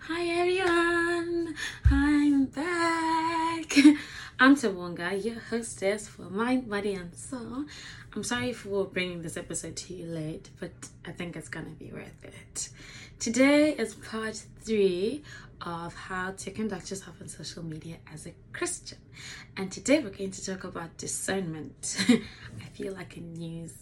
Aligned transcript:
Hi 0.00 0.24
everyone, 0.26 1.54
I'm 1.90 2.46
back. 2.46 3.76
I'm 4.40 4.54
Tawonga, 4.56 5.22
your 5.22 5.38
hostess 5.40 6.08
for 6.08 6.22
Mind, 6.22 6.70
Body 6.70 6.94
and 6.94 7.14
Soul. 7.14 7.64
I'm 8.14 8.24
sorry 8.24 8.52
for 8.52 8.86
bringing 8.86 9.20
this 9.22 9.36
episode 9.36 9.76
to 9.76 9.94
you 9.94 10.06
late, 10.06 10.48
but 10.60 10.72
I 11.06 11.12
think 11.12 11.36
it's 11.36 11.48
gonna 11.48 11.70
be 11.78 11.90
worth 11.92 12.24
it. 12.24 12.70
Today 13.18 13.72
is 13.72 13.94
part 13.96 14.42
three 14.60 15.22
of 15.60 15.94
how 15.94 16.30
to 16.30 16.50
conduct 16.52 16.90
yourself 16.90 17.20
on 17.20 17.28
social 17.28 17.62
media 17.62 17.96
as 18.12 18.26
a 18.26 18.32
Christian. 18.52 18.98
And 19.56 19.70
today 19.70 19.98
we're 19.98 20.10
going 20.10 20.30
to 20.30 20.44
talk 20.44 20.64
about 20.64 20.96
discernment. 20.96 21.96
I 22.08 22.68
feel 22.72 22.94
like 22.94 23.16
a 23.16 23.20
news. 23.20 23.74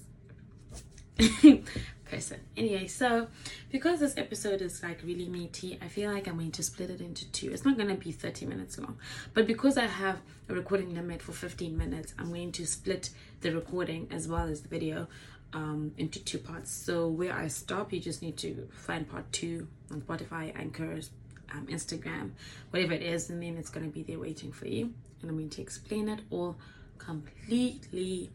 Anyway, 2.66 2.88
so 2.88 3.28
because 3.70 4.00
this 4.00 4.16
episode 4.16 4.60
is 4.60 4.82
like 4.82 5.00
really 5.04 5.28
meaty, 5.28 5.78
I 5.80 5.86
feel 5.86 6.12
like 6.12 6.26
I'm 6.26 6.34
going 6.36 6.50
to 6.50 6.64
split 6.64 6.90
it 6.90 7.00
into 7.00 7.30
two. 7.30 7.52
It's 7.52 7.64
not 7.64 7.77
going 7.77 7.91
to 7.91 7.95
be 7.95 8.10
30 8.10 8.45
minutes 8.45 8.77
long, 8.77 8.98
but 9.34 9.46
because 9.46 9.78
I 9.78 9.86
have 9.86 10.18
a 10.48 10.54
recording 10.54 10.92
limit 10.92 11.22
for 11.22 11.30
15 11.30 11.78
minutes, 11.78 12.12
I'm 12.18 12.30
going 12.30 12.50
to 12.50 12.66
split 12.66 13.10
the 13.41 13.52
recording 13.52 14.08
as 14.10 14.27
well 14.27 14.48
as 14.48 14.62
the 14.62 14.68
video 14.68 15.06
um, 15.52 15.92
into 15.96 16.18
two 16.18 16.38
parts. 16.38 16.72
So 16.72 17.06
where 17.06 17.32
I 17.32 17.46
stop, 17.46 17.92
you 17.92 18.00
just 18.00 18.20
need 18.20 18.36
to 18.38 18.69
find 18.72 19.08
part 19.08 19.30
two 19.30 19.69
on 19.92 20.00
Spotify, 20.00 20.52
Anchors, 20.58 21.10
um, 21.52 21.69
Instagram, 21.69 22.33
whatever 22.70 22.94
it 22.94 23.02
is, 23.02 23.30
and 23.30 23.41
then 23.41 23.58
it's 23.58 23.70
going 23.70 23.86
to 23.86 23.92
be 23.92 24.02
there 24.02 24.19
waiting 24.19 24.50
for 24.50 24.66
you. 24.66 24.92
And 25.22 25.30
I'm 25.30 25.36
going 25.36 25.50
to 25.50 25.62
explain 25.62 26.08
it 26.08 26.19
all 26.30 26.56
completely 26.98 28.33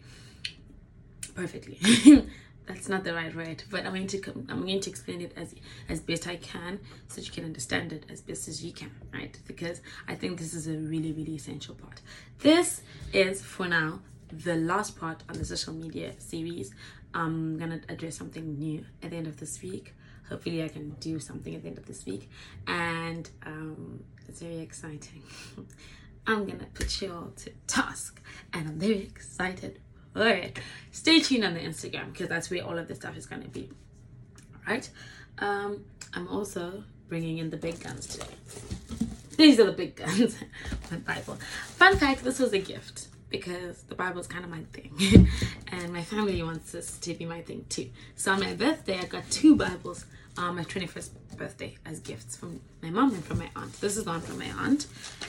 perfectly. 1.36 1.78
that's 2.74 2.90
not 2.90 3.04
the 3.04 3.14
right 3.14 3.36
word 3.36 3.64
but 3.70 3.86
i'm 3.86 3.94
going 3.94 4.08
to 4.08 4.22
i'm 4.50 4.62
going 4.62 4.80
to 4.80 4.90
explain 4.90 5.22
it 5.22 5.34
as 5.36 5.54
as 5.90 6.00
best 6.00 6.28
i 6.28 6.36
can 6.38 6.80
so 7.08 7.20
you 7.22 7.32
can 7.32 7.44
understand 7.44 7.92
it 7.92 8.06
as 8.10 8.22
best 8.22 8.48
as 8.48 8.64
you 8.64 8.72
can 8.72 8.92
right? 9.14 9.38
Because 9.46 9.82
i 10.08 10.16
think 10.16 10.40
this 10.40 10.54
is 10.54 10.68
a 10.68 10.78
really 10.78 11.12
really 11.12 11.36
essential 11.36 11.76
part. 11.76 12.02
This 12.40 12.82
is 13.14 13.42
for 13.42 13.68
now 13.68 14.00
the 14.32 14.56
last 14.56 14.98
part 15.00 15.24
on 15.30 15.38
the 15.38 15.46
social 15.46 15.74
media 15.74 16.14
series. 16.20 16.74
I'm 17.14 17.58
gonna 17.58 17.82
address 17.90 18.18
something 18.18 18.58
new 18.58 18.86
at 19.04 19.12
the 19.12 19.18
end 19.18 19.28
of 19.28 19.38
this 19.38 19.62
week. 19.62 19.94
Hopefully 20.30 20.64
i 20.64 20.70
can 20.70 20.92
do 21.02 21.20
something 21.20 21.54
at 21.56 21.62
the 21.64 21.68
end 21.68 21.78
of 21.78 21.86
this 21.86 22.06
week. 22.06 22.30
And 22.68 23.30
um, 23.46 24.04
it's 24.28 24.42
very 24.42 24.60
exciting. 24.60 25.24
I'm 26.28 26.46
gonna 26.46 26.68
put 26.74 27.02
you 27.02 27.12
all 27.14 27.32
to 27.44 27.52
task. 27.68 28.22
And 28.54 28.70
i'm 28.70 28.80
very 28.80 29.00
excited 29.00 29.80
all 30.16 30.24
right 30.24 30.60
stay 30.92 31.20
tuned 31.20 31.44
on 31.44 31.54
the 31.54 31.60
instagram 31.60 32.12
because 32.12 32.28
that's 32.28 32.50
where 32.50 32.64
all 32.66 32.78
of 32.78 32.88
this 32.88 32.98
stuff 32.98 33.18
is 33.18 33.26
going 33.26 33.42
to 33.42 33.50
be. 33.50 33.70
All 34.68 34.74
right? 34.74 34.90
Um 35.40 35.86
i'm 36.14 36.28
also 36.28 36.84
bringing 37.08 37.38
in 37.40 37.50
the 37.50 37.58
big 37.58 37.80
guns 37.82 38.08
today. 38.08 38.34
These 39.38 39.60
are 39.60 39.66
the 39.66 39.72
big 39.72 39.96
guns. 39.96 40.38
My 40.92 40.98
bible. 40.98 41.36
Fun 41.76 41.98
fact 41.98 42.24
this 42.24 42.40
was 42.40 42.54
a 42.54 42.60
gift 42.60 43.08
because 43.30 43.84
the 43.84 43.96
bible 43.96 44.20
is 44.20 44.28
kind 44.28 44.44
of 44.44 44.50
my 44.50 44.64
thing. 44.74 45.28
And 45.74 45.94
my 45.94 46.04
family 46.04 46.44
wants 46.44 46.74
this 46.74 46.98
to 47.00 47.14
be 47.14 47.26
my 47.26 47.42
thing 47.42 47.66
too. 47.70 47.90
So 48.16 48.34
on 48.34 48.42
my 48.42 48.54
birthday 48.54 49.00
i 49.00 49.06
got 49.06 49.30
two 49.32 49.56
bibles 49.56 50.06
on 50.38 50.56
my 50.56 50.64
21st 50.64 51.10
birthday 51.38 51.76
as 51.86 52.00
gifts 52.00 52.36
from 52.36 52.60
my 52.82 52.90
mom 52.90 53.14
and 53.14 53.24
from 53.24 53.40
my 53.40 53.50
aunt 53.56 53.74
this 53.82 53.98
is 53.98 54.06
one 54.06 54.22
from 54.22 54.38
my 54.40 54.50
aunt 54.60 54.88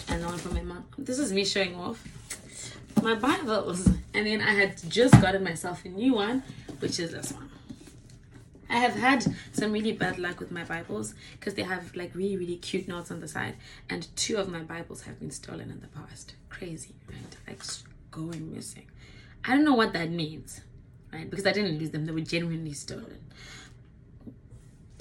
and 0.09 0.23
the 0.23 0.27
one 0.27 0.39
from 0.39 0.55
my 0.55 0.63
mom 0.63 0.85
this 0.99 1.19
is 1.19 1.33
me 1.33 1.45
showing 1.45 1.75
off 1.77 2.03
my 3.03 3.15
Bibles. 3.15 3.87
And 4.15 4.27
then 4.27 4.41
I 4.41 4.53
had 4.53 4.81
just 4.89 5.21
gotten 5.21 5.43
myself 5.43 5.85
a 5.85 5.89
new 5.89 6.15
one, 6.15 6.43
which 6.79 7.01
is 7.01 7.13
this 7.13 7.33
one. 7.33 7.51
I 8.71 8.77
have 8.77 8.95
had 8.95 9.25
some 9.53 9.73
really 9.73 9.93
bad 9.93 10.19
luck 10.19 10.41
with 10.41 10.51
my 10.51 10.65
Bibles 10.65 11.15
because 11.33 11.55
they 11.55 11.63
have 11.63 11.95
like 11.95 12.15
really, 12.15 12.37
really 12.37 12.57
cute 12.57 12.89
notes 12.89 13.11
on 13.11 13.21
the 13.21 13.29
side. 13.29 13.57
And 13.91 14.07
two 14.17 14.37
of 14.37 14.49
my 14.49 14.61
Bibles 14.61 15.03
have 15.03 15.19
been 15.19 15.31
stolen 15.31 15.71
in 15.71 15.81
the 15.81 15.89
past. 15.89 16.35
Crazy, 16.49 16.95
right? 17.09 17.37
Like 17.47 17.63
going 18.11 18.55
missing. 18.55 18.87
I 19.45 19.55
don't 19.55 19.65
know 19.65 19.75
what 19.75 19.93
that 19.93 20.11
means, 20.11 20.61
right? 21.13 21.29
Because 21.29 21.47
I 21.47 21.53
didn't 21.53 21.79
lose 21.79 21.91
them, 21.91 22.07
they 22.07 22.13
were 22.13 22.21
genuinely 22.21 22.73
stolen. 22.73 23.19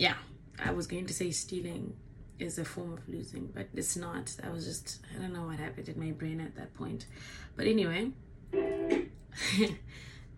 Yeah, 0.01 0.15
I 0.57 0.71
was 0.71 0.87
going 0.87 1.05
to 1.05 1.13
say 1.13 1.29
stealing 1.29 1.93
is 2.39 2.57
a 2.57 2.65
form 2.65 2.93
of 2.93 3.07
losing, 3.07 3.51
but 3.53 3.67
it's 3.75 3.95
not. 3.95 4.35
I 4.43 4.49
was 4.49 4.65
just, 4.65 4.99
I 5.15 5.21
don't 5.21 5.31
know 5.31 5.43
what 5.43 5.59
happened 5.59 5.89
in 5.89 5.99
my 5.99 6.09
brain 6.09 6.41
at 6.41 6.55
that 6.55 6.73
point. 6.73 7.05
But 7.55 7.67
anyway, 7.67 8.09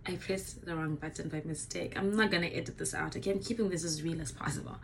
I 0.06 0.16
pressed 0.19 0.66
the 0.66 0.75
wrong 0.75 0.96
button 0.96 1.29
by 1.29 1.44
mistake. 1.46 1.94
I'm 1.96 2.13
not 2.13 2.29
gonna 2.29 2.47
edit 2.47 2.78
this 2.78 2.94
out. 2.94 3.16
Okay, 3.16 3.31
I'm 3.31 3.40
keeping 3.40 3.69
this 3.69 3.85
as 3.85 4.03
real 4.03 4.19
as 4.19 4.34
possible. 4.34 4.75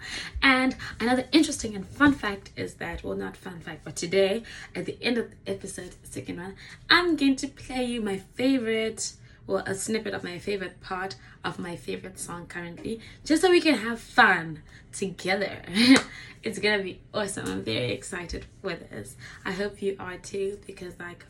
And 0.41 0.78
another 1.01 1.28
interesting 1.34 1.75
and 1.75 1.85
fun 1.85 2.13
fact 2.13 2.51
is 2.56 2.75
that, 2.75 3.03
well, 3.03 3.17
not 3.17 3.35
fun 3.35 3.59
fact, 3.59 3.84
but 3.84 3.97
today, 3.97 4.44
at 4.73 4.85
the 4.85 4.97
end 5.01 5.17
of 5.17 5.29
the 5.29 5.51
episode, 5.51 5.96
second 6.03 6.38
one, 6.38 6.56
I'm 6.90 7.17
going 7.17 7.35
to 7.35 7.50
play 7.50 7.84
you 7.84 8.01
my 8.01 8.19
favorite 8.19 9.11
well, 9.50 9.64
a 9.66 9.74
snippet 9.74 10.14
of 10.14 10.24
my 10.24 10.38
favorite 10.38 10.80
part 10.80 11.16
of 11.44 11.58
my 11.58 11.76
favorite 11.76 12.20
song 12.20 12.46
currently, 12.46 13.00
just 13.26 13.42
so 13.42 13.50
we 13.50 13.60
can 13.60 13.74
have 13.74 14.00
fun 14.00 14.62
together. 14.92 15.64
it's 16.44 16.60
gonna 16.60 16.84
be 16.84 17.02
awesome. 17.16 17.48
I'm 17.48 17.64
very 17.64 17.92
excited 17.92 18.46
for 18.62 18.76
this. 18.76 19.16
I 19.44 19.52
hope 19.52 19.82
you 19.82 19.96
are 20.00 20.18
too, 20.18 20.59
because 20.68 21.00
like 21.00 21.26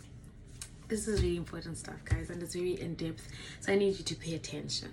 this 0.89 1.07
is 1.07 1.21
really 1.21 1.37
important 1.37 1.77
stuff, 1.77 2.03
guys, 2.03 2.29
and 2.29 2.43
it's 2.43 2.55
very 2.55 2.81
in 2.81 2.95
depth. 2.95 3.25
So 3.61 3.71
I 3.71 3.77
need 3.77 3.97
you 3.97 4.03
to 4.03 4.15
pay 4.15 4.35
attention. 4.35 4.89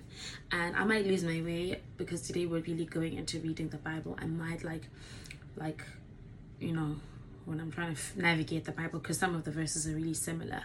And 0.52 0.76
I 0.76 0.84
might 0.84 1.04
lose 1.04 1.24
my 1.24 1.42
way 1.42 1.80
because 1.96 2.22
today 2.22 2.46
we're 2.46 2.60
really 2.60 2.84
going 2.84 3.14
into 3.14 3.40
reading 3.40 3.70
the 3.70 3.78
Bible. 3.78 4.16
I 4.20 4.26
might 4.26 4.62
like, 4.62 4.82
like, 5.56 5.82
you 6.60 6.72
know, 6.72 6.94
when 7.46 7.60
I'm 7.60 7.72
trying 7.72 7.94
to 7.94 8.20
navigate 8.20 8.66
the 8.66 8.72
Bible 8.72 8.98
because 8.98 9.18
some 9.18 9.34
of 9.34 9.44
the 9.44 9.50
verses 9.50 9.88
are 9.88 9.94
really 9.94 10.14
similar. 10.14 10.62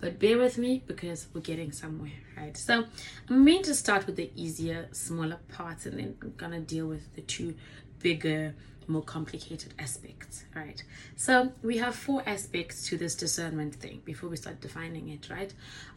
But 0.00 0.20
bear 0.20 0.38
with 0.38 0.58
me 0.58 0.82
because 0.86 1.26
we're 1.34 1.40
getting 1.40 1.72
somewhere, 1.72 2.12
right? 2.36 2.56
So 2.56 2.84
I'm 3.28 3.44
going 3.44 3.62
to 3.64 3.74
start 3.74 4.06
with 4.06 4.16
the 4.16 4.30
easier, 4.36 4.88
smaller 4.92 5.38
parts 5.48 5.86
and 5.86 5.98
then 5.98 6.16
I'm 6.22 6.34
going 6.36 6.52
to 6.52 6.60
deal 6.60 6.86
with 6.86 7.14
the 7.14 7.22
two 7.22 7.54
bigger, 7.98 8.54
more 8.86 9.02
complicated 9.02 9.74
aspects, 9.78 10.44
right? 10.54 10.82
So 11.16 11.52
we 11.62 11.78
have 11.78 11.96
four 11.96 12.22
aspects 12.26 12.86
to 12.88 12.96
this 12.96 13.16
discernment 13.16 13.74
thing 13.74 14.02
before 14.04 14.30
we 14.30 14.36
start 14.36 14.60
defining 14.60 15.08
it, 15.08 15.28
right? 15.30 15.52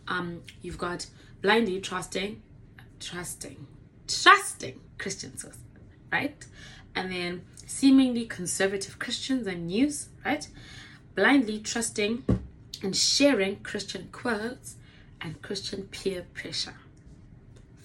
Um, 0.08 0.42
you've 0.64 0.80
got 0.80 1.06
blindly 1.42 1.80
trusting, 1.80 2.42
trusting, 3.00 3.68
trusting 4.08 4.80
Christians, 4.98 5.46
right? 6.12 6.44
And 6.96 7.12
then 7.12 7.46
seemingly 7.68 8.26
conservative 8.26 8.98
Christians 8.98 9.46
and 9.46 9.68
news, 9.68 10.10
right? 10.26 10.48
Blindly 11.16 11.60
trusting 11.60 12.24
and 12.82 12.96
sharing 12.96 13.58
Christian 13.58 14.10
quotes 14.12 14.76
and 15.20 15.42
Christian 15.42 15.84
peer 15.84 16.26
pressure. 16.34 16.76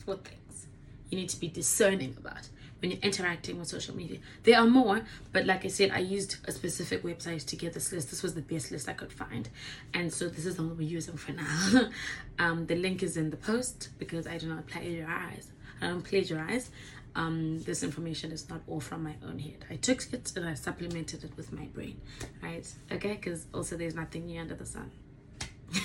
Four 0.05 0.17
things 0.17 0.67
you 1.11 1.19
need 1.19 1.29
to 1.29 1.41
be 1.41 1.49
discerning 1.49 2.17
about 2.19 2.49
when 2.81 2.91
you're 2.91 3.01
interacting 3.01 3.59
with 3.59 3.69
social 3.69 3.97
media. 3.97 4.19
There 4.43 4.59
are 4.59 4.67
more, 4.67 5.03
but 5.33 5.47
like 5.47 5.65
I 5.65 5.69
said, 5.69 5.91
I 5.91 5.99
used 5.99 6.37
a 6.45 6.53
specific 6.53 7.03
website 7.03 7.47
to 7.47 7.57
get 7.57 7.73
this 7.75 7.93
list. 7.93 8.11
This 8.11 8.23
was 8.23 8.35
the 8.35 8.43
best 8.43 8.71
list 8.71 8.89
I 8.89 8.93
could 8.93 9.13
find, 9.13 9.49
and 9.95 10.13
so 10.13 10.29
this 10.29 10.47
is 10.47 10.57
the 10.57 10.63
one 10.63 10.77
we're 10.77 10.89
using 10.89 11.17
for 11.17 11.33
now. 11.33 11.91
um, 12.39 12.67
the 12.67 12.77
link 12.77 13.03
is 13.03 13.17
in 13.17 13.31
the 13.31 13.37
post 13.37 13.91
because 13.99 14.27
I 14.27 14.39
do 14.39 14.47
not 14.49 14.67
plagiarize. 14.67 15.51
I 15.81 15.89
don't 15.89 16.03
plagiarize. 16.03 16.71
Um, 17.17 17.63
this 17.63 17.83
information 17.83 18.31
is 18.31 18.49
not 18.51 18.61
all 18.69 18.79
from 18.79 19.03
my 19.03 19.15
own 19.27 19.39
head. 19.39 19.65
I 19.71 19.77
took 19.77 20.13
it 20.13 20.35
and 20.37 20.47
I 20.47 20.53
supplemented 20.53 21.25
it 21.25 21.31
with 21.35 21.51
my 21.51 21.65
brain, 21.65 21.99
right? 22.43 22.71
Okay, 22.93 23.15
because 23.15 23.47
also 23.55 23.77
there's 23.77 23.95
nothing 23.95 24.27
new 24.27 24.39
under 24.39 24.55
the 24.55 24.67
sun. 24.67 24.91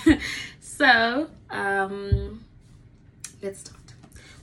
so, 0.59 1.29
um, 1.49 2.43
let's 3.41 3.61
start. 3.61 3.77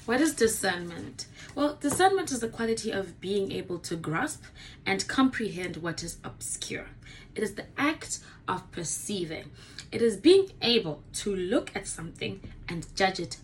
What 0.06 0.22
is 0.22 0.34
discernment? 0.34 1.26
Well, 1.54 1.76
discernment 1.78 2.32
is 2.32 2.41
the 2.41 2.49
quality 2.49 2.91
of 2.91 3.20
being 3.20 3.53
able 3.53 3.78
to 3.81 3.94
grasp 3.94 4.43
and 4.87 5.06
comprehend 5.06 5.76
what 5.76 6.03
is 6.03 6.17
obscure. 6.25 6.87
It 7.34 7.43
is 7.43 7.56
the 7.56 7.67
act 7.76 8.20
of 8.49 8.70
perceiving. 8.73 9.50
It 9.93 10.00
is 10.00 10.17
being 10.17 10.52
able 10.62 11.02
to 11.14 11.37
look 11.37 11.70
at 11.76 11.87
something 11.87 12.41
and 12.67 12.87
judge 12.96 13.20
it 13.20 13.37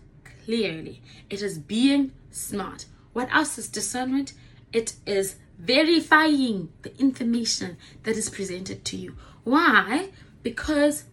clearly. 0.47 1.03
It 1.29 1.43
is 1.43 1.59
being 1.59 2.13
smart. 2.31 2.87
What 3.15 3.35
else 3.35 3.57
is 3.57 3.69
discernment? 3.69 4.35
It 4.73 4.95
is 5.07 5.37
verifying 5.59 6.69
the 6.83 6.95
information 7.01 7.79
that 8.03 8.17
is 8.17 8.29
presented 8.29 8.85
to 8.85 8.97
you. 8.97 9.17
Why? 9.45 10.11
Because 10.43 11.05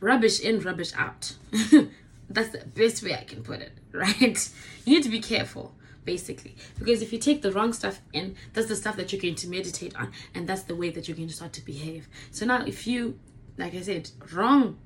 rubbish 0.00 0.40
in, 0.40 0.60
rubbish 0.60 0.92
out. 0.96 1.36
That's 2.28 2.50
the 2.50 2.64
best 2.66 3.02
way 3.02 3.14
I 3.14 3.24
can 3.24 3.42
put 3.42 3.60
it, 3.60 3.72
right? 3.92 4.50
You 4.84 4.94
need 4.94 5.02
to 5.04 5.08
be 5.08 5.20
careful, 5.20 5.74
basically. 6.04 6.56
Because 6.78 7.02
if 7.02 7.12
you 7.12 7.18
take 7.18 7.42
the 7.42 7.52
wrong 7.52 7.72
stuff 7.72 8.00
in, 8.12 8.36
that's 8.52 8.68
the 8.68 8.76
stuff 8.76 8.96
that 8.96 9.12
you're 9.12 9.20
going 9.20 9.34
to 9.36 9.48
meditate 9.48 9.96
on, 9.96 10.12
and 10.32 10.48
that's 10.48 10.62
the 10.62 10.76
way 10.76 10.90
that 10.90 11.08
you're 11.08 11.16
going 11.16 11.28
to 11.28 11.34
start 11.34 11.52
to 11.54 11.64
behave. 11.64 12.08
So 12.30 12.46
now, 12.46 12.64
if 12.64 12.86
you, 12.86 13.18
like 13.58 13.74
I 13.74 13.80
said, 13.80 14.10
wrong, 14.32 14.78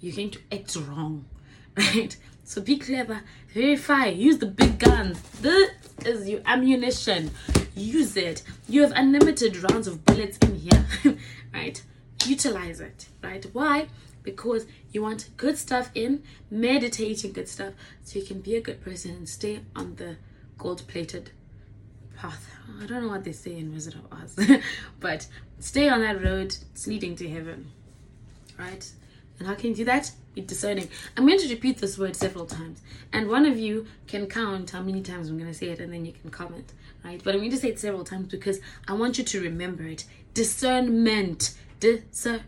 you're 0.00 0.16
going 0.16 0.30
to 0.30 0.40
act 0.50 0.74
wrong, 0.74 1.26
right? 1.76 2.16
So 2.50 2.60
be 2.60 2.78
clever, 2.78 3.20
verify, 3.54 4.06
use 4.06 4.38
the 4.38 4.46
big 4.46 4.80
guns. 4.80 5.20
This 5.40 5.70
is 6.04 6.28
your 6.28 6.40
ammunition. 6.44 7.30
use 7.76 8.16
it. 8.16 8.42
You 8.68 8.82
have 8.82 8.90
unlimited 8.90 9.56
rounds 9.70 9.86
of 9.86 10.04
bullets 10.04 10.36
in 10.38 10.56
here, 10.56 10.84
right? 11.54 11.80
Utilize 12.26 12.80
it, 12.80 13.06
right? 13.22 13.46
Why? 13.52 13.86
Because 14.24 14.66
you 14.90 15.00
want 15.00 15.30
good 15.36 15.58
stuff 15.58 15.90
in, 15.94 16.24
meditating 16.50 17.34
good 17.34 17.48
stuff, 17.48 17.74
so 18.02 18.18
you 18.18 18.24
can 18.24 18.40
be 18.40 18.56
a 18.56 18.60
good 18.60 18.82
person 18.82 19.12
and 19.12 19.28
stay 19.28 19.60
on 19.76 19.94
the 19.94 20.16
gold 20.58 20.82
plated 20.88 21.30
path. 22.16 22.50
I 22.82 22.86
don't 22.86 23.02
know 23.02 23.10
what 23.10 23.22
they 23.22 23.30
say 23.30 23.58
in 23.58 23.72
Wizard 23.72 23.94
of 23.94 24.12
Oz, 24.12 24.36
but 24.98 25.28
stay 25.60 25.88
on 25.88 26.00
that 26.00 26.20
road. 26.20 26.56
It's 26.72 26.88
leading 26.88 27.14
to 27.14 27.28
heaven, 27.28 27.70
right? 28.58 28.90
And 29.40 29.48
how 29.48 29.54
can 29.54 29.70
you 29.70 29.76
do 29.76 29.84
that? 29.86 30.12
Be 30.34 30.42
discerning. 30.42 30.88
I'm 31.16 31.26
going 31.26 31.40
to 31.40 31.48
repeat 31.48 31.78
this 31.78 31.98
word 31.98 32.14
several 32.14 32.46
times, 32.46 32.82
and 33.12 33.28
one 33.28 33.46
of 33.46 33.58
you 33.58 33.86
can 34.06 34.26
count 34.26 34.70
how 34.70 34.82
many 34.82 35.02
times 35.02 35.28
I'm 35.28 35.38
going 35.38 35.50
to 35.50 35.58
say 35.58 35.70
it, 35.70 35.80
and 35.80 35.92
then 35.92 36.04
you 36.04 36.12
can 36.12 36.30
comment, 36.30 36.72
right? 37.02 37.20
But 37.24 37.34
I'm 37.34 37.40
going 37.40 37.50
to 37.50 37.56
say 37.56 37.70
it 37.70 37.80
several 37.80 38.04
times 38.04 38.28
because 38.28 38.60
I 38.86 38.92
want 38.92 39.18
you 39.18 39.24
to 39.24 39.40
remember 39.40 39.82
it. 39.84 40.04
Discernment. 40.34 41.54
Discernment. 41.80 42.44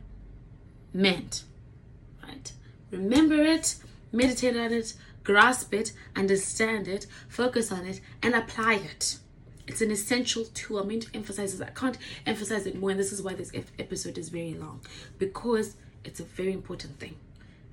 Right? 2.22 2.52
Remember 2.90 3.42
it, 3.42 3.76
meditate 4.12 4.56
on 4.56 4.72
it, 4.72 4.94
grasp 5.24 5.72
it, 5.72 5.92
understand 6.14 6.86
it, 6.86 7.06
focus 7.26 7.72
on 7.72 7.86
it, 7.86 8.00
and 8.22 8.34
apply 8.34 8.74
it. 8.74 9.18
It's 9.66 9.80
an 9.80 9.90
essential 9.90 10.44
tool. 10.44 10.78
I'm 10.78 10.88
going 10.88 11.00
to 11.00 11.08
emphasize 11.14 11.56
this. 11.56 11.66
I 11.66 11.70
can't 11.70 11.96
emphasize 12.26 12.66
it 12.66 12.78
more, 12.78 12.90
and 12.90 13.00
this 13.00 13.12
is 13.12 13.22
why 13.22 13.32
this 13.34 13.50
episode 13.78 14.18
is 14.18 14.28
very 14.28 14.54
long 14.54 14.82
because 15.18 15.76
it's 16.04 16.20
a 16.20 16.24
very 16.24 16.52
important 16.52 16.98
thing. 16.98 17.16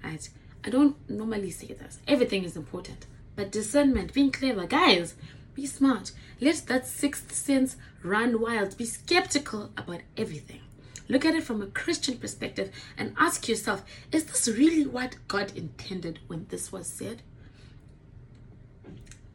Right? 0.04 0.30
I 0.64 0.70
don't 0.70 0.96
normally 1.10 1.52
say 1.52 1.68
this. 1.68 2.00
Everything 2.08 2.44
is 2.44 2.56
important, 2.56 3.06
but 3.36 3.52
discernment, 3.52 4.14
being 4.14 4.31
clever, 4.31 4.66
guys, 4.66 5.16
be 5.56 5.66
smart. 5.66 6.12
Let 6.42 6.68
that 6.68 6.88
sixth 6.88 7.34
sense 7.34 7.76
run 8.04 8.40
wild. 8.40 8.78
Be 8.78 8.86
skeptical 8.86 9.72
about 9.78 10.02
everything. 10.18 10.62
Look 11.10 11.26
at 11.26 11.34
it 11.34 11.44
from 11.44 11.62
a 11.62 11.68
Christian 11.68 12.18
perspective 12.18 12.72
and 12.98 13.16
ask 13.18 13.48
yourself 13.50 13.84
is 14.12 14.26
this 14.26 14.48
really 14.48 14.86
what 14.86 15.16
God 15.28 15.52
intended 15.56 16.20
when 16.28 16.46
this 16.50 16.72
was 16.72 16.88
said? 16.88 17.24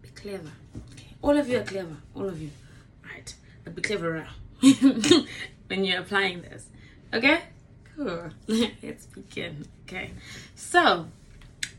Be 0.00 0.08
clever. 0.10 0.52
Okay. 0.92 1.08
All 1.20 1.36
of 1.36 1.48
you 1.48 1.58
are 1.58 1.64
clever. 1.64 1.96
All 2.14 2.28
of 2.28 2.40
you. 2.40 2.50
Right. 3.04 3.34
But 3.64 3.74
be 3.74 3.82
cleverer 3.82 4.28
when 5.66 5.84
you're 5.84 6.00
applying 6.00 6.42
this. 6.42 6.66
Okay? 7.12 7.40
Let's 8.46 9.06
begin. 9.06 9.66
Okay. 9.86 10.10
So, 10.54 11.06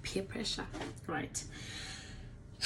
peer 0.04 0.24
pressure. 0.24 0.66
Right. 1.08 1.44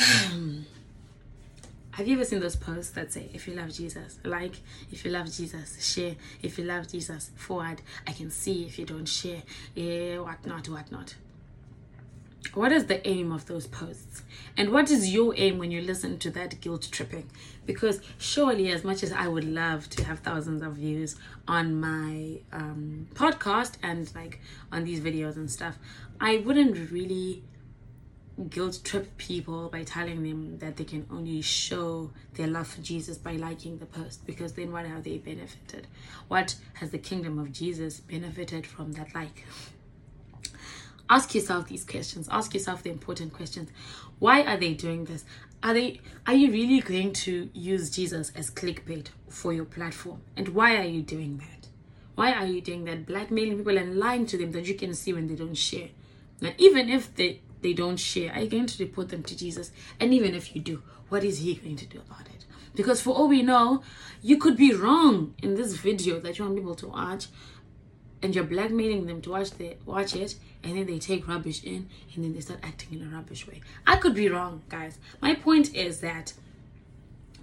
Have 2.00 2.07
you 2.07 2.16
ever 2.16 2.24
seen 2.24 2.40
those 2.40 2.56
posts 2.56 2.92
that 2.92 3.12
say, 3.12 3.30
if 3.34 3.46
you 3.48 3.56
love 3.56 3.74
Jesus, 3.74 4.19
like, 4.24 4.54
if 4.90 5.04
you 5.04 5.12
love 5.12 5.30
Jesus, 5.34 5.84
share, 5.86 6.16
if 6.42 6.57
you 6.57 6.63
love 6.63 6.88
Jesus, 6.88 7.31
forward, 7.36 7.81
I 8.07 8.13
can 8.13 8.31
see 8.31 8.63
if 8.63 8.80
you 8.80 8.86
don't 8.86 9.07
share, 9.07 9.44
yeah, 9.75 10.19
whatnot, 10.19 10.69
whatnot. 10.69 11.16
What 12.53 12.71
is 12.71 12.86
the 12.86 13.06
aim 13.07 13.31
of 13.31 13.45
those 13.45 13.68
posts? 13.68 14.24
And 14.57 14.71
what 14.71 14.89
is 14.89 15.13
your 15.13 15.33
aim 15.38 15.57
when 15.57 15.71
you 15.71 15.81
listen 15.81 16.18
to 16.19 16.31
that 16.31 16.59
guilt 16.62 16.88
tripping? 16.91 17.30
Because 17.65 18.01
surely, 18.18 18.71
as 18.71 18.83
much 18.83 19.03
as 19.03 19.12
I 19.12 19.27
would 19.27 19.44
love 19.44 19.89
to 19.91 20.03
have 20.06 20.19
thousands 20.19 20.62
of 20.62 20.74
views 20.74 21.15
on 21.47 21.80
my 21.80 22.39
um, 22.51 23.07
podcast 23.13 23.74
and 23.83 24.13
like 24.15 24.39
on 24.71 24.83
these 24.83 25.00
videos 25.00 25.36
and 25.36 25.50
stuff, 25.51 25.77
I 26.19 26.38
wouldn't 26.38 26.91
really 26.91 27.44
guilt 28.50 28.80
trip 28.83 29.18
people 29.18 29.68
by 29.69 29.83
telling 29.83 30.24
them 30.24 30.57
that 30.59 30.77
they 30.77 30.86
can 30.86 31.06
only 31.12 31.41
show 31.41 32.09
their 32.36 32.47
love 32.47 32.68
for 32.68 32.81
Jesus 32.81 33.18
by 33.18 33.33
liking 33.33 33.77
the 33.77 33.86
post 33.86 34.25
because 34.25 34.53
then 34.53 34.71
what 34.71 34.86
have 34.86 35.03
they 35.03 35.18
benefited? 35.18 35.88
What 36.30 36.56
has 36.75 36.91
the 36.91 36.97
kingdom 36.97 37.38
of 37.38 37.51
Jesus 37.51 38.00
benefited 38.00 38.65
from 38.65 38.94
that 38.94 39.13
like? 39.13 39.45
Ask 41.10 41.34
yourself 41.34 41.68
these 41.68 41.84
questions. 41.84 42.28
Ask 42.32 42.54
yourself 42.54 42.84
the 42.84 42.92
important 42.92 43.34
questions. 43.34 43.70
Why 44.20 44.44
are 44.44 44.58
they 44.58 44.74
doing 44.74 45.06
this? 45.06 45.26
Are 45.64 45.74
they 45.74 46.02
are 46.28 46.34
you 46.34 46.52
really 46.52 46.80
going 46.82 47.14
to 47.14 47.50
use 47.54 47.90
Jesus 47.90 48.32
as 48.36 48.52
clickbait 48.52 49.08
for 49.28 49.52
your 49.52 49.66
platform? 49.66 50.22
And 50.38 50.50
why 50.50 50.78
are 50.78 50.86
you 50.86 51.02
doing 51.02 51.38
that? 51.38 51.68
Why 52.16 52.34
are 52.34 52.46
you 52.46 52.62
doing 52.62 52.86
that? 52.86 53.06
Blackmailing 53.06 53.58
people 53.58 53.78
and 53.78 53.98
lying 53.98 54.26
to 54.28 54.38
them 54.38 54.52
that 54.52 54.68
you 54.68 54.76
can 54.76 54.94
see 54.94 55.14
when 55.14 55.28
they 55.28 55.36
don't 55.36 55.56
share. 55.56 55.90
Now 56.42 56.52
even 56.58 56.90
if 56.90 57.14
they 57.16 57.42
they 57.62 57.74
don't 57.74 57.98
share, 57.98 58.32
are 58.32 58.42
you 58.42 58.50
going 58.50 58.68
to 58.68 58.84
report 58.84 59.10
them 59.10 59.24
to 59.24 59.36
Jesus? 59.36 59.72
And 60.00 60.14
even 60.14 60.34
if 60.34 60.56
you 60.56 60.62
do, 60.62 60.82
what 61.10 61.24
is 61.24 61.40
he 61.40 61.56
going 61.56 61.76
to 61.78 61.86
do 61.86 62.00
about 62.00 62.28
it? 62.28 62.46
Because 62.76 63.02
for 63.02 63.14
all 63.14 63.28
we 63.28 63.42
know, 63.42 63.84
you 64.22 64.38
could 64.38 64.56
be 64.56 64.74
wrong 64.74 65.34
in 65.42 65.56
this 65.56 65.74
video 65.74 66.20
that 66.20 66.38
you 66.38 66.46
want 66.46 66.56
people 66.56 66.76
to 66.76 66.88
watch, 66.88 67.28
and 68.21 68.36
you're 68.36 68.44
blackmailing 68.44 69.06
them 69.06 69.21
to 69.21 69.30
watch 69.31 69.51
the 69.51 69.77
watch 69.86 70.16
it, 70.16 70.36
and 70.63 70.77
then 70.77 70.86
they 70.86 71.00
take 71.00 71.27
rubbish 71.27 71.63
in, 71.63 71.89
and 72.16 72.24
then 72.24 72.33
they 72.33 72.42
start 72.42 72.60
acting 72.63 73.00
in 73.00 73.07
a 73.07 73.10
rubbish 73.10 73.48
way. 73.48 73.62
I 73.88 73.95
could 73.98 74.16
be 74.16 74.30
wrong, 74.30 74.62
guys. 74.69 74.98
My 75.21 75.36
point 75.36 75.75
is 75.75 76.01
that 76.01 76.33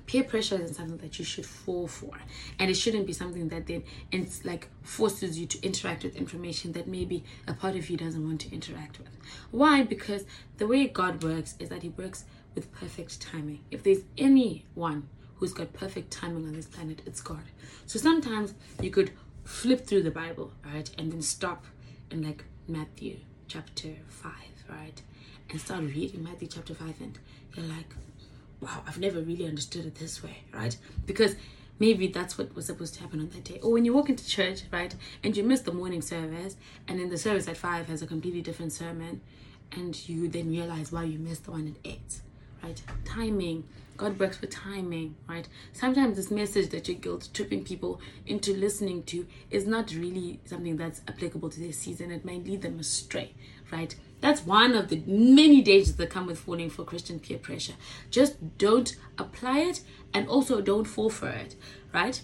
peer 0.07 0.23
pressure 0.23 0.55
isn't 0.57 0.75
something 0.75 0.99
that 0.99 1.19
you 1.19 1.25
should 1.25 1.45
fall 1.45 1.87
for 1.87 2.13
and 2.59 2.71
it 2.71 2.75
shouldn't 2.75 3.07
be 3.07 3.13
something 3.13 3.49
that 3.49 3.67
then 3.67 3.83
it's 4.13 4.45
like 4.45 4.69
forces 4.83 5.39
you 5.39 5.47
to 5.47 5.61
interact 5.65 6.05
with 6.05 6.17
information 6.17 6.73
that 6.73 6.87
maybe 6.87 7.25
a 7.47 7.53
part 7.53 7.75
of 7.75 7.91
you 7.91 7.97
doesn't 7.97 8.25
want 8.25 8.41
to 8.41 8.53
interact 8.53 8.99
with 8.99 9.09
why 9.51 9.83
because 9.83 10.25
the 10.59 10.67
way 10.67 10.87
god 10.87 11.23
works 11.23 11.55
is 11.59 11.69
that 11.69 11.83
he 11.83 11.89
works 11.91 12.25
with 12.55 12.73
perfect 12.73 13.21
timing 13.21 13.61
if 13.71 13.83
there's 13.83 14.03
anyone 14.17 15.09
who's 15.37 15.53
got 15.53 15.73
perfect 15.73 16.11
timing 16.11 16.47
on 16.47 16.53
this 16.55 16.67
planet 16.67 17.03
it's 17.05 17.21
god 17.21 17.43
so 17.87 17.99
sometimes 17.99 18.55
you 18.81 18.91
could 18.91 19.11
flip 19.47 19.87
through 19.87 20.03
the 20.03 20.11
bible 20.11 20.53
right 20.65 20.91
and 20.99 21.13
then 21.13 21.23
stop 21.23 21.65
in 22.11 22.23
like 22.23 22.45
matthew 22.69 23.17
chapter 23.49 23.89
5 24.09 24.33
right 24.69 25.03
and 25.51 25.61
start 25.61 25.83
reading 25.83 26.23
matthew 26.25 26.49
chapter 26.49 26.75
5 26.75 27.01
and 27.01 27.19
you're 27.55 27.67
like 27.67 27.95
wow, 28.61 28.83
I've 28.87 28.99
never 28.99 29.21
really 29.21 29.47
understood 29.47 29.87
it 29.87 29.97
this 29.97 30.23
way, 30.23 30.39
right? 30.53 30.77
Because 31.05 31.37
maybe 31.79 32.09
that's 32.09 32.39
what 32.39 32.55
was 32.55 32.67
supposed 32.67 32.95
to 32.95 33.01
happen 33.01 33.21
on 33.21 33.29
that 33.31 33.45
day. 33.45 33.61
Or 33.63 33.73
when 33.73 33.85
you 33.85 33.93
walk 33.93 34.09
into 34.09 34.27
church, 34.27 34.63
right, 34.73 34.95
and 35.23 35.37
you 35.37 35.43
miss 35.43 35.61
the 35.61 35.73
morning 35.73 36.03
service, 36.03 36.57
and 36.89 36.99
then 36.99 37.09
the 37.09 37.19
service 37.19 37.49
at 37.49 37.57
five 37.57 37.89
has 37.89 38.03
a 38.03 38.07
completely 38.07 38.43
different 38.43 38.73
sermon, 38.73 39.21
and 39.73 40.09
you 40.09 40.29
then 40.29 40.51
realize 40.51 40.93
why 40.93 41.05
you 41.05 41.19
missed 41.19 41.45
the 41.45 41.51
one 41.51 41.69
at 41.69 41.91
eight, 41.91 42.21
right? 42.63 42.81
Timing. 43.05 43.65
God 43.97 44.19
works 44.19 44.41
with 44.41 44.51
timing, 44.51 45.17
right? 45.29 45.49
Sometimes 45.73 46.17
this 46.17 46.31
message 46.31 46.71
that 46.71 46.89
you're 46.89 46.99
guilt 46.99 47.29
tripping 47.33 47.65
people 47.65 48.01
into 48.27 48.55
listening 48.55 49.03
to 49.05 49.27
is 49.51 49.67
not 49.67 49.93
really 49.93 50.41
something 50.45 50.77
that's 50.77 51.01
applicable 51.09 51.51
to 51.51 51.61
their 51.61 51.73
season. 51.73 52.11
It 52.11 52.25
might 52.25 52.45
lead 52.45 52.63
them 52.63 52.79
astray, 52.79 53.33
right? 53.73 53.95
That's 54.21 54.45
one 54.45 54.75
of 54.75 54.89
the 54.89 55.03
many 55.07 55.63
dangers 55.63 55.97
that 55.97 56.11
come 56.11 56.27
with 56.27 56.39
falling 56.39 56.71
for 56.71 56.85
Christian 56.85 57.21
peer 57.21 57.39
pressure. 57.39 57.75
Just 58.11 58.59
don't 58.59 58.97
apply 59.19 59.61
it 59.61 59.83
and 60.13 60.29
also 60.29 60.61
don't 60.61 60.87
fall 60.87 61.11
for 61.11 61.29
it, 61.29 61.55
right? 61.93 62.21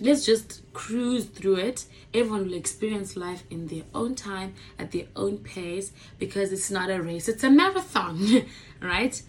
Let's 0.00 0.26
just 0.26 0.62
cruise 0.72 1.26
through 1.26 1.56
it. 1.56 1.86
Everyone 2.12 2.46
will 2.46 2.54
experience 2.54 3.16
life 3.16 3.44
in 3.48 3.68
their 3.68 3.84
own 3.94 4.16
time, 4.16 4.54
at 4.78 4.90
their 4.90 5.06
own 5.14 5.38
pace, 5.38 5.92
because 6.18 6.52
it's 6.52 6.70
not 6.70 6.90
a 6.90 7.00
race, 7.00 7.28
it's 7.28 7.44
a 7.44 7.50
marathon, 7.50 8.46
right? 8.80 9.22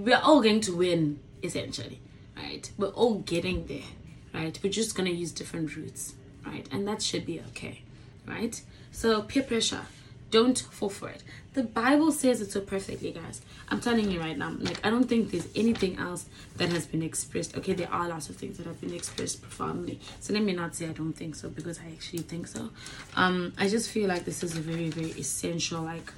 We're 0.00 0.20
all 0.22 0.42
going 0.42 0.60
to 0.62 0.76
win, 0.76 1.20
essentially, 1.42 2.00
right? 2.36 2.70
We're 2.76 2.88
all 2.88 3.18
getting 3.20 3.66
there, 3.66 3.90
right? 4.32 4.58
We're 4.62 4.72
just 4.72 4.96
going 4.96 5.10
to 5.10 5.14
use 5.14 5.32
different 5.32 5.76
routes, 5.76 6.14
right? 6.46 6.66
And 6.72 6.86
that 6.88 7.02
should 7.02 7.26
be 7.26 7.40
okay, 7.50 7.82
right? 8.26 8.60
So, 8.92 9.22
peer 9.22 9.42
pressure 9.42 9.86
don't 10.34 10.58
fall 10.58 10.88
for 10.88 11.08
it. 11.10 11.22
The 11.52 11.62
Bible 11.62 12.10
says 12.10 12.40
it 12.40 12.50
so 12.50 12.60
perfectly, 12.60 13.12
guys. 13.12 13.40
I'm 13.68 13.80
telling 13.80 14.10
you 14.10 14.18
right 14.18 14.36
now. 14.36 14.56
Like, 14.58 14.84
I 14.84 14.90
don't 14.90 15.04
think 15.04 15.30
there's 15.30 15.46
anything 15.54 15.96
else 15.96 16.26
that 16.56 16.70
has 16.70 16.86
been 16.86 17.02
expressed. 17.04 17.56
Okay, 17.56 17.72
there 17.72 17.92
are 17.92 18.08
lots 18.08 18.28
of 18.28 18.34
things 18.34 18.58
that 18.58 18.66
have 18.66 18.80
been 18.80 18.92
expressed 18.92 19.40
profoundly. 19.42 20.00
So 20.18 20.34
let 20.34 20.42
me 20.42 20.52
not 20.52 20.74
say 20.74 20.88
I 20.88 20.92
don't 20.92 21.12
think 21.12 21.36
so 21.36 21.48
because 21.48 21.78
I 21.78 21.92
actually 21.92 22.22
think 22.22 22.48
so. 22.48 22.70
Um, 23.14 23.52
I 23.56 23.68
just 23.68 23.90
feel 23.90 24.08
like 24.08 24.24
this 24.24 24.42
is 24.42 24.56
a 24.56 24.60
very, 24.60 24.90
very 24.90 25.12
essential 25.12 25.82
like 25.82 26.12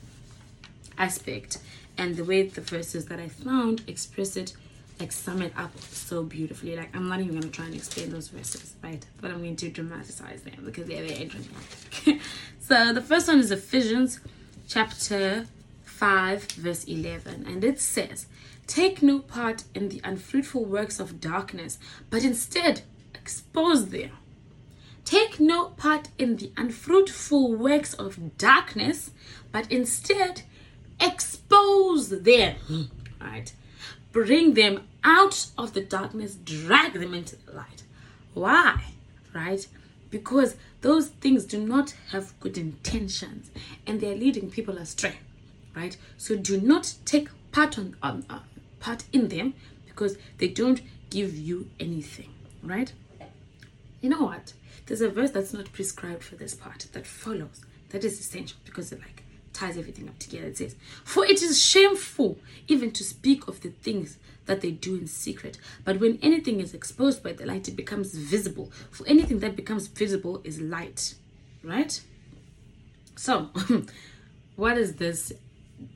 aspect, 0.99 1.59
and 1.99 2.17
the 2.17 2.25
way 2.25 2.43
the 2.43 2.61
verses 2.61 3.07
that 3.07 3.21
I 3.21 3.29
found 3.29 3.83
express 3.87 4.37
it 4.37 4.55
like 5.01 5.13
sum 5.13 5.43
it 5.43 5.53
up 5.57 5.79
so 5.79 6.23
beautifully. 6.23 6.77
Like 6.77 6.95
I'm 6.95 7.09
not 7.09 7.21
even 7.21 7.39
gonna 7.39 7.53
try 7.53 7.67
and 7.67 7.75
explain 7.75 8.11
those 8.11 8.29
verses, 8.29 8.75
right? 8.83 9.05
But 9.21 9.31
I'm 9.31 9.39
going 9.39 9.57
to 9.57 9.69
dramatize 9.69 10.43
them 10.43 10.63
because 10.65 10.87
they're 10.87 11.05
very 11.05 11.27
dramatic. 11.27 12.21
So 12.67 12.93
the 12.93 13.01
first 13.01 13.29
one 13.29 13.39
is 13.39 13.53
Ephesians 13.53 14.19
chapter 14.67 15.47
5, 15.85 16.43
verse 16.51 16.83
11. 16.83 17.47
And 17.47 17.63
it 17.63 17.81
says, 17.81 18.27
Take 18.67 19.03
no 19.03 19.21
part 19.21 19.63
in 19.73 19.89
the 19.89 20.01
unfruitful 20.03 20.65
works 20.65 20.99
of 20.99 21.21
darkness, 21.21 21.79
but 22.11 22.25
instead 22.25 22.83
expose 23.15 23.91
them. 23.91 24.11
Take 25.05 25.39
no 25.39 25.67
part 25.67 26.09
in 26.19 26.39
the 26.39 26.51
unfruitful 26.57 27.55
works 27.55 27.95
of 27.95 28.37
darkness, 28.37 29.13
but 29.53 29.71
instead 29.71 30.43
expose 31.01 32.11
them. 32.11 32.91
Right? 33.21 33.53
Bring 34.13 34.55
them 34.55 34.87
out 35.05 35.47
of 35.59 35.75
the 35.75 35.81
darkness, 35.81 36.35
drag 36.35 36.95
them 36.95 37.15
into 37.15 37.37
the 37.37 37.53
light. 37.53 37.83
Why? 38.35 38.85
Right? 39.35 39.67
Because 40.11 40.57
those 40.81 41.09
things 41.09 41.45
do 41.45 41.61
not 41.61 41.95
have 42.11 42.39
good 42.41 42.57
intentions 42.57 43.51
and 43.87 44.01
they're 44.01 44.17
leading 44.17 44.51
people 44.51 44.79
astray. 44.79 45.17
Right? 45.75 45.97
So 46.17 46.37
do 46.37 46.61
not 46.61 46.95
take 47.05 47.29
part 47.53 47.79
on, 47.79 47.97
on 48.03 48.25
uh, 48.31 48.41
part 48.81 49.05
in 49.13 49.29
them 49.29 49.55
because 49.87 50.17
they 50.39 50.49
don't 50.49 50.81
give 51.11 51.37
you 51.37 51.69
anything. 51.79 52.33
Right? 52.63 52.93
You 54.01 54.11
know 54.11 54.23
what? 54.23 54.53
There's 54.87 55.01
a 55.01 55.09
verse 55.09 55.33
that's 55.33 55.53
not 55.53 55.73
prescribed 55.73 56.23
for 56.23 56.37
this 56.37 56.55
part 56.55 56.87
that 56.93 57.07
follows. 57.07 57.63
That 57.91 58.05
is 58.05 58.21
essential 58.21 58.59
because 58.65 58.93
it 58.93 59.01
like 59.01 59.23
ties 59.57 59.77
everything 59.77 60.09
up 60.09 60.19
together. 60.19 60.47
It 60.47 60.59
says, 60.59 60.77
For 61.05 61.25
it 61.25 61.43
is 61.43 61.63
shameful 61.63 62.39
even 62.69 62.91
to 62.93 63.03
speak 63.03 63.49
of 63.49 63.63
the 63.63 63.71
things 63.71 64.19
that 64.45 64.61
they 64.61 64.71
do 64.71 64.95
in 64.95 65.07
secret. 65.07 65.59
But 65.85 65.99
when 65.99 66.19
anything 66.23 66.61
is 66.61 66.75
exposed 66.75 67.23
by 67.23 67.33
the 67.33 67.47
light, 67.47 67.69
it 67.69 67.77
becomes 67.77 68.15
visible. 68.15 68.71
For 68.91 69.07
anything 69.07 69.41
that 69.41 69.57
becomes 69.57 69.87
visible 69.87 70.41
is 70.45 70.61
light. 70.61 71.15
Right? 71.65 72.01
So, 73.17 73.51
what 74.57 74.79
is 74.79 74.97
this? 74.97 75.33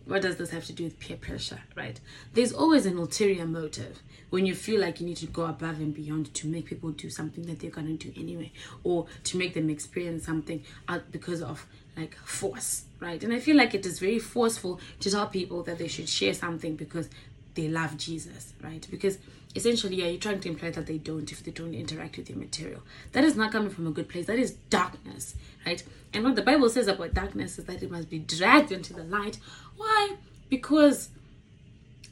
What 0.05 0.23
does 0.23 0.37
this 0.37 0.51
have 0.51 0.65
to 0.67 0.73
do 0.73 0.85
with 0.85 0.99
peer 0.99 1.17
pressure, 1.17 1.61
right? 1.77 1.99
There's 2.35 2.53
always 2.53 2.85
an 2.85 2.99
ulterior 2.99 3.47
motive 3.47 4.03
when 4.31 4.45
you 4.45 4.55
feel 4.55 4.81
like 4.81 5.01
you 5.01 5.07
need 5.07 5.17
to 5.19 5.27
go 5.27 5.47
above 5.47 5.79
and 5.79 5.95
beyond 5.95 6.35
to 6.35 6.47
make 6.47 6.67
people 6.67 6.91
do 6.91 7.09
something 7.09 7.47
that 7.47 7.61
they're 7.61 7.71
gonna 7.71 7.95
do 7.95 8.13
anyway, 8.17 8.53
or 8.85 9.07
to 9.25 9.39
make 9.39 9.55
them 9.55 9.71
experience 9.71 10.25
something 10.25 10.63
out 10.89 11.11
because 11.13 11.43
of 11.43 11.67
like 11.97 12.17
force, 12.17 12.85
right? 12.99 13.23
And 13.23 13.33
I 13.33 13.41
feel 13.41 13.57
like 13.57 13.75
it 13.75 13.87
is 13.87 13.99
very 13.99 14.19
forceful 14.19 14.81
to 15.01 15.11
tell 15.11 15.27
people 15.27 15.63
that 15.65 15.79
they 15.79 15.89
should 15.89 16.09
share 16.09 16.35
something 16.35 16.77
because 16.77 17.09
they 17.55 17.69
love 17.69 17.97
Jesus, 17.97 18.53
right? 18.63 18.87
Because 18.91 19.19
essentially, 19.55 19.97
yeah, 19.97 20.07
you're 20.07 20.21
trying 20.21 20.41
to 20.41 20.49
imply 20.49 20.71
that 20.71 20.87
they 20.87 20.99
don't 20.99 21.31
if 21.33 21.43
they 21.43 21.51
don't 21.51 21.75
interact 21.75 22.17
with 22.17 22.31
your 22.31 22.39
material. 22.39 22.83
That 23.13 23.25
is 23.25 23.37
not 23.37 23.53
coming 23.53 23.71
from 23.71 23.87
a 23.87 23.91
good 23.91 24.09
place. 24.09 24.27
That 24.27 24.39
is 24.39 24.53
darkness, 24.53 25.35
right? 25.67 25.83
And 26.13 26.25
what 26.25 26.37
the 26.37 26.43
Bible 26.43 26.69
says 26.69 26.89
about 26.89 27.15
darkness 27.15 27.59
is 27.59 27.65
that 27.65 27.83
it 27.83 27.91
must 27.91 28.11
be 28.11 28.19
dragged 28.19 28.73
into 28.73 28.93
the 28.93 29.05
light. 29.05 29.39
Why? 29.77 30.17
Because 30.49 31.09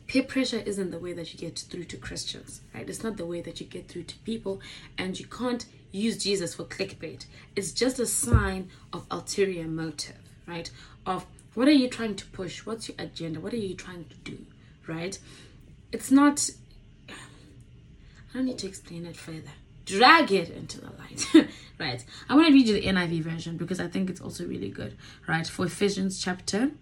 peer 0.07 0.23
pressure 0.23 0.63
isn't 0.65 0.91
the 0.91 0.99
way 0.99 1.13
that 1.13 1.33
you 1.33 1.39
get 1.39 1.59
through 1.59 1.85
to 1.85 1.97
Christians, 1.97 2.63
right? 2.75 2.89
It's 2.89 3.03
not 3.03 3.17
the 3.17 3.27
way 3.27 3.41
that 3.43 3.61
you 3.61 3.67
get 3.67 3.89
through 3.89 4.05
to 4.05 4.19
people, 4.19 4.61
and 4.97 5.19
you 5.19 5.27
can't 5.27 5.67
use 5.93 6.23
Jesus 6.23 6.55
for 6.55 6.65
clickbait. 6.65 7.27
It's 7.57 7.73
just 7.73 7.99
a 7.99 8.07
sign 8.07 8.71
of 8.93 9.07
ulterior 9.11 9.67
motive, 9.67 10.17
right? 10.47 10.71
Of 11.07 11.27
what 11.55 11.69
are 11.69 11.73
you 11.73 11.89
trying 11.89 12.15
to 12.17 12.27
push? 12.27 12.65
What's 12.65 12.89
your 12.89 12.97
agenda? 12.99 13.41
What 13.41 13.53
are 13.53 13.59
you 13.59 13.75
trying 13.75 14.05
to 14.05 14.17
do, 14.17 14.39
right? 14.87 15.19
It's 15.93 16.11
not, 16.11 16.51
I 18.31 18.39
don't 18.39 18.47
need 18.47 18.59
to 18.59 18.67
explain 18.67 19.07
it 19.07 19.17
further. 19.17 19.53
Drag 19.87 20.31
it 20.33 20.51
into 20.51 20.81
the 20.81 20.91
light, 20.99 21.49
right? 21.79 22.05
I 22.29 22.35
want 22.35 22.49
to 22.49 22.53
read 22.53 22.69
you 22.69 22.75
the 22.75 22.87
NIV 22.87 23.23
version 23.23 23.57
because 23.57 23.81
I 23.81 23.89
think 23.89 24.11
it's 24.11 24.21
also 24.21 24.47
really 24.47 24.69
good, 24.69 24.97
right? 25.27 25.47
For 25.47 25.65
Ephesians 25.65 26.23
chapter 26.23 26.73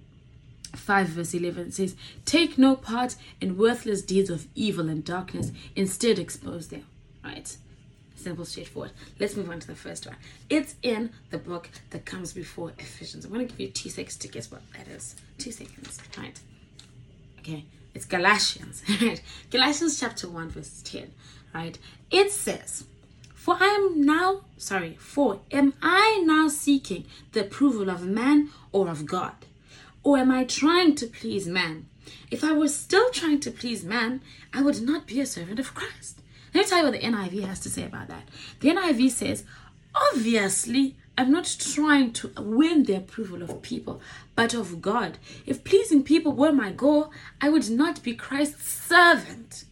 5 0.74 1.08
verse 1.08 1.32
11 1.32 1.72
says 1.72 1.96
take 2.26 2.58
no 2.58 2.76
part 2.76 3.14
in 3.40 3.56
worthless 3.56 4.02
deeds 4.02 4.28
of 4.28 4.46
evil 4.54 4.90
and 4.90 5.04
darkness 5.04 5.50
instead 5.74 6.18
expose 6.18 6.68
them 6.68 6.84
right 7.24 7.56
simple, 8.26 8.44
straightforward. 8.44 8.90
Let's 9.20 9.36
move 9.36 9.48
on 9.50 9.60
to 9.60 9.66
the 9.68 9.76
first 9.76 10.04
one. 10.04 10.16
It's 10.50 10.74
in 10.82 11.12
the 11.30 11.38
book 11.38 11.70
that 11.90 12.04
comes 12.04 12.32
before 12.32 12.72
Ephesians. 12.76 13.24
I'm 13.24 13.32
going 13.32 13.46
to 13.46 13.52
give 13.52 13.60
you 13.60 13.68
two 13.68 13.88
seconds 13.88 14.16
to 14.16 14.28
guess 14.28 14.50
what 14.50 14.62
that 14.76 14.88
is. 14.88 15.14
Two 15.38 15.52
seconds, 15.52 16.00
right? 16.18 16.38
Okay, 17.38 17.64
it's 17.96 18.04
Galatians, 18.04 18.82
right? 19.00 19.22
Galatians 19.50 19.98
chapter 19.98 20.28
1, 20.28 20.50
verse 20.50 20.82
10, 20.82 21.10
right? 21.54 21.78
It 22.10 22.30
says, 22.30 22.84
For 23.34 23.56
I 23.58 23.68
am 23.68 24.04
now, 24.04 24.42
sorry, 24.58 24.96
for 25.00 25.40
am 25.50 25.72
I 25.80 26.22
now 26.24 26.48
seeking 26.48 27.06
the 27.32 27.40
approval 27.40 27.88
of 27.88 28.06
man 28.06 28.50
or 28.70 28.90
of 28.90 29.06
God? 29.06 29.34
Or 30.02 30.18
am 30.18 30.30
I 30.30 30.44
trying 30.44 30.94
to 30.96 31.06
please 31.06 31.46
man? 31.46 31.86
If 32.30 32.44
I 32.44 32.52
were 32.52 32.68
still 32.68 33.08
trying 33.10 33.40
to 33.40 33.50
please 33.50 33.82
man, 33.82 34.20
I 34.52 34.60
would 34.60 34.82
not 34.82 35.06
be 35.06 35.20
a 35.20 35.26
servant 35.26 35.58
of 35.58 35.74
Christ. 35.74 36.20
Let 36.54 36.64
me 36.64 36.68
tell 36.68 36.78
you 36.78 36.84
what 36.84 36.92
the 36.92 37.06
NIV 37.06 37.44
has 37.44 37.60
to 37.60 37.70
say 37.70 37.84
about 37.84 38.08
that. 38.08 38.28
The 38.60 38.68
NIV 38.68 39.10
says, 39.10 39.44
obviously, 39.94 40.96
I'm 41.18 41.30
not 41.32 41.56
trying 41.58 42.12
to 42.14 42.30
win 42.37 42.85
the 42.85 42.96
approval 42.96 43.42
of 43.42 43.62
people, 43.62 44.02
but 44.35 44.52
of 44.52 44.82
God. 44.82 45.16
If 45.46 45.64
pleasing 45.64 46.02
people 46.02 46.32
were 46.32 46.52
my 46.52 46.73
goal, 46.73 47.11
I 47.40 47.49
would 47.49 47.70
not 47.70 48.02
be 48.02 48.14
Christ's 48.14 48.68
servant. 48.68 49.64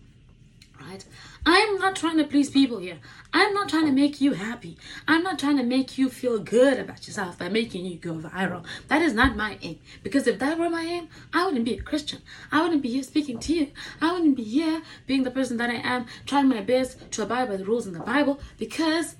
Right? 0.80 1.04
I'm 1.46 1.76
not 1.76 1.96
trying 1.96 2.16
to 2.16 2.24
please 2.24 2.48
people 2.48 2.78
here. 2.78 2.96
I'm 3.34 3.52
not 3.52 3.68
trying 3.68 3.84
to 3.84 3.92
make 3.92 4.22
you 4.22 4.32
happy. 4.32 4.78
I'm 5.06 5.22
not 5.22 5.38
trying 5.38 5.58
to 5.58 5.62
make 5.62 5.98
you 5.98 6.08
feel 6.08 6.38
good 6.38 6.78
about 6.78 7.06
yourself 7.06 7.38
by 7.38 7.50
making 7.50 7.84
you 7.84 7.96
go 7.98 8.14
viral. 8.14 8.64
That 8.88 9.02
is 9.02 9.12
not 9.12 9.36
my 9.36 9.58
aim. 9.60 9.78
Because 10.02 10.26
if 10.26 10.38
that 10.38 10.58
were 10.58 10.70
my 10.70 10.82
aim, 10.82 11.08
I 11.34 11.44
wouldn't 11.44 11.66
be 11.66 11.74
a 11.74 11.82
Christian. 11.82 12.22
I 12.50 12.62
wouldn't 12.62 12.80
be 12.80 12.88
here 12.88 13.02
speaking 13.02 13.38
to 13.40 13.52
you. 13.52 13.72
I 14.00 14.12
wouldn't 14.12 14.36
be 14.36 14.44
here 14.44 14.80
being 15.06 15.24
the 15.24 15.30
person 15.30 15.58
that 15.58 15.68
I 15.68 15.74
am, 15.74 16.06
trying 16.24 16.48
my 16.48 16.62
best 16.62 17.10
to 17.10 17.22
abide 17.22 17.48
by 17.48 17.58
the 17.58 17.66
rules 17.66 17.86
in 17.86 17.92
the 17.92 18.00
Bible 18.00 18.40
because 18.56 19.16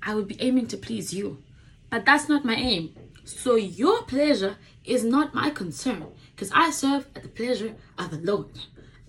I 0.00 0.14
would 0.14 0.28
be 0.28 0.40
aiming 0.40 0.68
to 0.68 0.76
please 0.76 1.12
you. 1.12 1.38
But 1.90 2.04
that's 2.04 2.28
not 2.28 2.44
my 2.44 2.54
aim. 2.54 2.94
So 3.24 3.56
your 3.56 4.02
pleasure 4.02 4.56
is 4.84 5.04
not 5.04 5.34
my 5.34 5.50
concern 5.50 6.06
because 6.34 6.50
I 6.54 6.70
serve 6.70 7.06
at 7.14 7.22
the 7.22 7.28
pleasure 7.28 7.74
of 7.98 8.10
the 8.10 8.18
Lord. 8.18 8.50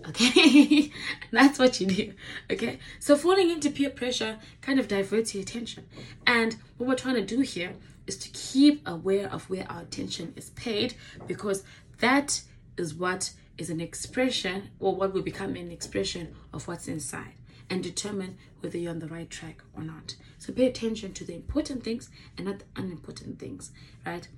Okay, 0.08 0.92
that's 1.32 1.58
what 1.58 1.80
you 1.80 1.86
do. 1.86 2.12
Okay, 2.50 2.78
so 3.00 3.16
falling 3.16 3.50
into 3.50 3.70
peer 3.70 3.90
pressure 3.90 4.38
kind 4.60 4.78
of 4.78 4.88
diverts 4.88 5.34
your 5.34 5.42
attention, 5.42 5.86
and 6.26 6.56
what 6.76 6.88
we're 6.88 6.94
trying 6.94 7.16
to 7.16 7.24
do 7.24 7.40
here 7.40 7.72
is 8.06 8.16
to 8.18 8.28
keep 8.30 8.86
aware 8.86 9.28
of 9.28 9.50
where 9.50 9.66
our 9.70 9.82
attention 9.82 10.32
is 10.36 10.50
paid 10.50 10.94
because 11.26 11.62
that 11.98 12.42
is 12.76 12.94
what 12.94 13.32
is 13.58 13.70
an 13.70 13.80
expression 13.80 14.70
or 14.78 14.94
what 14.94 15.12
will 15.12 15.22
become 15.22 15.56
an 15.56 15.70
expression 15.70 16.34
of 16.52 16.66
what's 16.68 16.88
inside 16.88 17.34
and 17.70 17.82
determine 17.82 18.36
whether 18.60 18.78
you're 18.78 18.90
on 18.90 18.98
the 18.98 19.06
right 19.06 19.30
track 19.30 19.62
or 19.76 19.82
not. 19.82 20.16
So 20.38 20.52
pay 20.52 20.66
attention 20.66 21.12
to 21.14 21.24
the 21.24 21.34
important 21.34 21.84
things 21.84 22.10
and 22.36 22.46
not 22.46 22.60
the 22.60 22.64
unimportant 22.76 23.38
things, 23.38 23.72
right? 24.04 24.28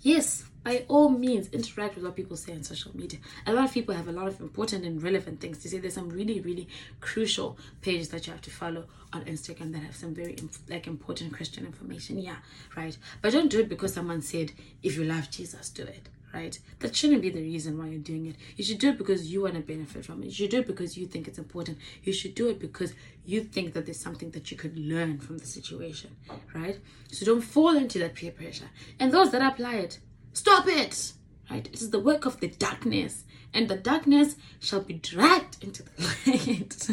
Yes, 0.00 0.44
by 0.64 0.84
all 0.88 1.08
means, 1.08 1.48
interact 1.48 1.94
with 1.94 2.04
what 2.04 2.16
people 2.16 2.36
say 2.36 2.52
on 2.52 2.64
social 2.64 2.96
media. 2.96 3.20
A 3.46 3.52
lot 3.52 3.66
of 3.66 3.72
people 3.72 3.94
have 3.94 4.08
a 4.08 4.12
lot 4.12 4.26
of 4.26 4.40
important 4.40 4.84
and 4.84 5.00
relevant 5.02 5.40
things 5.40 5.58
to 5.58 5.68
say. 5.68 5.78
There's 5.78 5.94
some 5.94 6.08
really, 6.08 6.40
really 6.40 6.68
crucial 7.00 7.56
pages 7.82 8.08
that 8.08 8.26
you 8.26 8.32
have 8.32 8.42
to 8.42 8.50
follow 8.50 8.86
on 9.12 9.24
Instagram 9.26 9.72
that 9.72 9.82
have 9.82 9.94
some 9.94 10.14
very 10.14 10.36
like 10.68 10.88
important 10.88 11.32
Christian 11.32 11.64
information. 11.66 12.18
Yeah, 12.18 12.36
right. 12.76 12.96
But 13.20 13.32
don't 13.32 13.50
do 13.50 13.60
it 13.60 13.68
because 13.68 13.94
someone 13.94 14.22
said, 14.22 14.52
if 14.82 14.96
you 14.96 15.04
love 15.04 15.30
Jesus, 15.30 15.68
do 15.68 15.84
it. 15.84 16.08
Right? 16.32 16.58
That 16.78 16.96
shouldn't 16.96 17.20
be 17.20 17.28
the 17.28 17.42
reason 17.42 17.76
why 17.76 17.88
you're 17.88 17.98
doing 17.98 18.26
it. 18.26 18.36
You 18.56 18.64
should 18.64 18.78
do 18.78 18.88
it 18.88 18.98
because 18.98 19.30
you 19.30 19.42
want 19.42 19.54
to 19.54 19.60
benefit 19.60 20.06
from 20.06 20.22
it. 20.22 20.26
You 20.26 20.32
should 20.32 20.50
do 20.50 20.60
it 20.60 20.66
because 20.66 20.96
you 20.96 21.06
think 21.06 21.28
it's 21.28 21.38
important. 21.38 21.76
You 22.02 22.12
should 22.14 22.34
do 22.34 22.48
it 22.48 22.58
because 22.58 22.94
you 23.26 23.42
think 23.42 23.74
that 23.74 23.84
there's 23.84 24.00
something 24.00 24.30
that 24.30 24.50
you 24.50 24.56
could 24.56 24.78
learn 24.78 25.18
from 25.18 25.38
the 25.38 25.46
situation. 25.46 26.16
Right? 26.54 26.78
So 27.10 27.26
don't 27.26 27.42
fall 27.42 27.76
into 27.76 27.98
that 27.98 28.14
peer 28.14 28.32
pressure. 28.32 28.70
And 28.98 29.12
those 29.12 29.30
that 29.32 29.42
apply 29.42 29.74
it, 29.74 29.98
Stop 30.32 30.66
it! 30.66 31.12
Right? 31.50 31.66
It 31.66 31.74
is 31.74 31.90
the 31.90 32.00
work 32.00 32.24
of 32.24 32.40
the 32.40 32.48
darkness, 32.48 33.24
and 33.52 33.68
the 33.68 33.76
darkness 33.76 34.36
shall 34.60 34.80
be 34.80 34.94
dragged 34.94 35.62
into 35.62 35.82
the 35.82 35.90
light. 36.26 36.88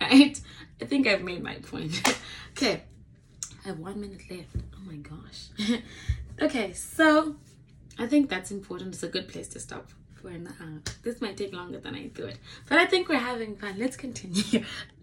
right? 0.00 0.40
I 0.80 0.84
think 0.84 1.06
I've 1.06 1.22
made 1.22 1.42
my 1.42 1.54
point. 1.54 2.06
okay, 2.52 2.82
I 3.64 3.68
have 3.68 3.78
one 3.78 4.00
minute 4.00 4.22
left. 4.30 4.56
Oh 4.74 4.80
my 4.86 4.96
gosh. 4.96 5.80
okay, 6.42 6.72
so 6.74 7.36
I 7.98 8.06
think 8.06 8.30
that's 8.30 8.50
important. 8.50 8.94
It's 8.94 9.02
a 9.02 9.08
good 9.08 9.28
place 9.28 9.48
to 9.48 9.60
stop 9.60 9.90
for 10.14 10.28
an 10.28 10.48
hour. 10.60 10.80
This 11.02 11.20
might 11.20 11.36
take 11.36 11.52
longer 11.52 11.78
than 11.78 11.94
I 11.94 12.08
thought, 12.08 12.34
but 12.68 12.78
I 12.78 12.86
think 12.86 13.08
we're 13.08 13.16
having 13.16 13.56
fun. 13.56 13.76
Let's 13.78 13.96
continue. 13.96 14.64